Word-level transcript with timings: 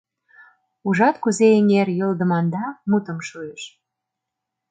«Ужат, 0.87 1.15
кузе 1.23 1.47
эҥер 1.57 1.87
йолдыманда,– 1.99 2.65
мутым 2.89 3.17
шуйыш. 3.27 3.63